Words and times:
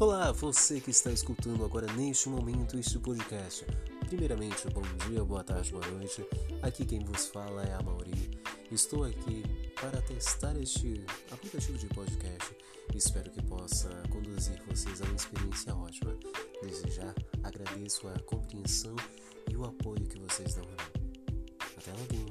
Olá, 0.00 0.32
você 0.32 0.80
que 0.80 0.90
está 0.90 1.12
escutando 1.12 1.64
agora 1.64 1.86
neste 1.92 2.28
momento 2.28 2.76
este 2.76 2.98
podcast. 2.98 3.64
Primeiramente, 4.08 4.68
bom 4.70 4.82
dia, 5.06 5.24
boa 5.24 5.44
tarde, 5.44 5.70
boa 5.70 5.86
noite. 5.86 6.26
Aqui 6.62 6.84
quem 6.84 6.98
vos 7.04 7.26
fala 7.28 7.62
é 7.62 7.74
a 7.74 7.80
Mauri. 7.80 8.28
Estou 8.72 9.04
aqui 9.04 9.44
para 9.80 10.02
testar 10.02 10.56
este 10.56 11.04
aplicativo 11.30 11.78
de 11.78 11.86
podcast. 11.86 12.56
Espero 12.92 13.30
que 13.30 13.40
possa 13.44 13.88
conduzir 14.10 14.60
vocês 14.66 15.00
a 15.00 15.04
uma 15.04 15.14
experiência 15.14 15.72
ótima. 15.76 16.18
Desde 16.60 16.90
já 16.90 17.14
agradeço 17.44 18.08
a 18.08 18.18
compreensão 18.22 18.96
e 19.48 19.56
o 19.56 19.64
apoio 19.64 20.04
que 20.08 20.18
vocês 20.18 20.54
dão 20.54 20.64
a 20.64 20.98
mim. 20.98 21.14
Até 21.78 21.92
logo! 21.92 22.23